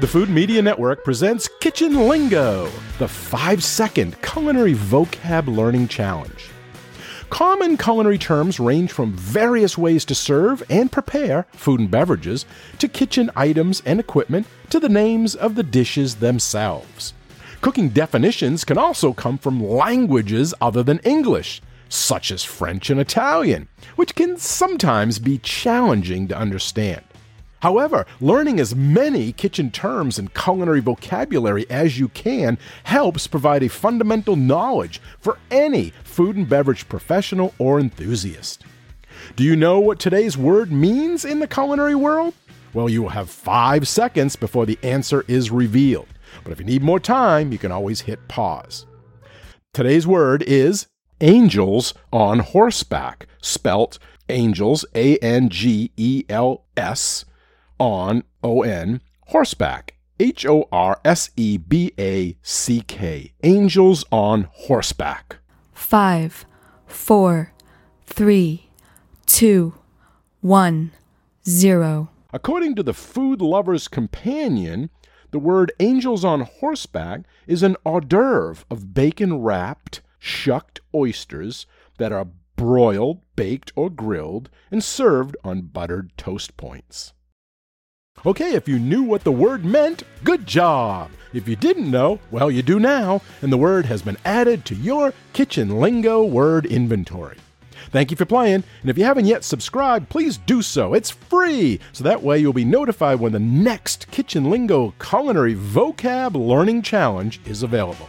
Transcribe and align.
The 0.00 0.08
Food 0.08 0.28
Media 0.28 0.60
Network 0.60 1.04
presents 1.04 1.48
Kitchen 1.60 2.08
Lingo, 2.08 2.68
the 2.98 3.06
five 3.06 3.62
second 3.62 4.20
culinary 4.22 4.74
vocab 4.74 5.46
learning 5.46 5.86
challenge. 5.86 6.50
Common 7.30 7.76
culinary 7.76 8.18
terms 8.18 8.58
range 8.58 8.90
from 8.90 9.12
various 9.12 9.78
ways 9.78 10.04
to 10.06 10.14
serve 10.16 10.64
and 10.68 10.90
prepare 10.90 11.46
food 11.52 11.78
and 11.78 11.90
beverages, 11.92 12.44
to 12.80 12.88
kitchen 12.88 13.30
items 13.36 13.82
and 13.86 14.00
equipment, 14.00 14.48
to 14.70 14.80
the 14.80 14.88
names 14.88 15.36
of 15.36 15.54
the 15.54 15.62
dishes 15.62 16.16
themselves. 16.16 17.14
Cooking 17.60 17.90
definitions 17.90 18.64
can 18.64 18.76
also 18.76 19.12
come 19.12 19.38
from 19.38 19.64
languages 19.64 20.52
other 20.60 20.82
than 20.82 20.98
English, 20.98 21.62
such 21.88 22.32
as 22.32 22.42
French 22.42 22.90
and 22.90 22.98
Italian, 22.98 23.68
which 23.94 24.16
can 24.16 24.38
sometimes 24.38 25.20
be 25.20 25.38
challenging 25.38 26.26
to 26.26 26.36
understand. 26.36 27.04
However, 27.64 28.04
learning 28.20 28.60
as 28.60 28.76
many 28.76 29.32
kitchen 29.32 29.70
terms 29.70 30.18
and 30.18 30.34
culinary 30.34 30.80
vocabulary 30.80 31.64
as 31.70 31.98
you 31.98 32.08
can 32.08 32.58
helps 32.82 33.26
provide 33.26 33.62
a 33.62 33.70
fundamental 33.70 34.36
knowledge 34.36 35.00
for 35.18 35.38
any 35.50 35.94
food 36.04 36.36
and 36.36 36.46
beverage 36.46 36.86
professional 36.90 37.54
or 37.58 37.80
enthusiast. 37.80 38.64
Do 39.34 39.44
you 39.44 39.56
know 39.56 39.80
what 39.80 39.98
today's 39.98 40.36
word 40.36 40.70
means 40.72 41.24
in 41.24 41.38
the 41.38 41.46
culinary 41.46 41.94
world? 41.94 42.34
Well, 42.74 42.90
you 42.90 43.00
will 43.00 43.08
have 43.08 43.30
five 43.30 43.88
seconds 43.88 44.36
before 44.36 44.66
the 44.66 44.78
answer 44.82 45.24
is 45.26 45.50
revealed. 45.50 46.08
But 46.42 46.52
if 46.52 46.58
you 46.58 46.66
need 46.66 46.82
more 46.82 47.00
time, 47.00 47.50
you 47.50 47.56
can 47.56 47.72
always 47.72 48.02
hit 48.02 48.28
pause. 48.28 48.84
Today's 49.72 50.06
word 50.06 50.42
is 50.42 50.86
angels 51.22 51.94
on 52.12 52.40
horseback, 52.40 53.26
spelt 53.40 53.98
angels, 54.28 54.84
A 54.94 55.16
N 55.20 55.48
G 55.48 55.92
E 55.96 56.24
L 56.28 56.66
S 56.76 57.24
on 57.78 58.24
O 58.42 58.62
N 58.62 59.00
horseback. 59.28 59.94
H 60.20 60.46
O 60.46 60.68
R 60.70 61.00
S 61.04 61.30
E 61.36 61.56
B 61.56 61.92
A 61.98 62.36
C 62.42 62.82
K. 62.82 63.32
Angels 63.42 64.04
on 64.12 64.48
horseback. 64.52 65.38
Five, 65.72 66.46
four, 66.86 67.52
three, 68.06 68.70
two, 69.26 69.74
one, 70.40 70.92
zero. 71.48 72.10
According 72.32 72.74
to 72.76 72.82
the 72.82 72.94
Food 72.94 73.40
Lover's 73.40 73.88
Companion, 73.88 74.90
the 75.30 75.38
word 75.38 75.72
angels 75.80 76.24
on 76.24 76.42
horseback 76.42 77.22
is 77.46 77.62
an 77.62 77.76
hors 77.84 78.02
d'oeuvre 78.02 78.64
of 78.70 78.94
bacon 78.94 79.40
wrapped, 79.42 80.00
shucked 80.18 80.80
oysters 80.94 81.66
that 81.98 82.12
are 82.12 82.28
broiled, 82.56 83.20
baked, 83.34 83.72
or 83.74 83.90
grilled 83.90 84.48
and 84.70 84.82
served 84.82 85.36
on 85.42 85.62
buttered 85.62 86.12
toast 86.16 86.56
points. 86.56 87.12
Okay, 88.26 88.54
if 88.54 88.66
you 88.66 88.78
knew 88.78 89.02
what 89.02 89.22
the 89.22 89.30
word 89.30 89.66
meant, 89.66 90.02
good 90.22 90.46
job. 90.46 91.10
If 91.34 91.46
you 91.46 91.56
didn't 91.56 91.90
know, 91.90 92.20
well, 92.30 92.50
you 92.50 92.62
do 92.62 92.80
now, 92.80 93.20
and 93.42 93.52
the 93.52 93.58
word 93.58 93.84
has 93.84 94.00
been 94.00 94.16
added 94.24 94.64
to 94.64 94.74
your 94.74 95.12
kitchen 95.34 95.78
lingo 95.78 96.24
word 96.24 96.64
inventory. 96.64 97.36
Thank 97.90 98.10
you 98.10 98.16
for 98.16 98.24
playing, 98.24 98.64
and 98.80 98.88
if 98.88 98.96
you 98.96 99.04
haven't 99.04 99.26
yet 99.26 99.44
subscribed, 99.44 100.08
please 100.08 100.38
do 100.38 100.62
so. 100.62 100.94
It's 100.94 101.10
free, 101.10 101.80
so 101.92 102.02
that 102.04 102.22
way 102.22 102.38
you'll 102.38 102.54
be 102.54 102.64
notified 102.64 103.20
when 103.20 103.32
the 103.32 103.38
next 103.38 104.10
Kitchen 104.10 104.48
Lingo 104.48 104.94
Culinary 104.98 105.54
Vocab 105.54 106.34
Learning 106.34 106.80
Challenge 106.80 107.42
is 107.44 107.62
available. 107.62 108.08